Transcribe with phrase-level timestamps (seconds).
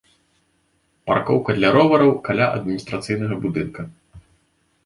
[1.11, 3.81] Паркоўка для ровараў каля адміністрацыйнага будынка.